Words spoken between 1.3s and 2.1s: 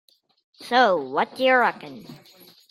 Do You Reckon?